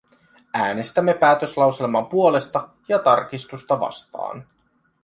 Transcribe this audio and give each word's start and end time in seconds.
Äänestämme 0.53 1.13
päätöslauselman 1.13 2.07
puolesta 2.07 2.69
ja 2.89 2.99
tarkistusta 2.99 3.79
vastaan. 3.79 4.47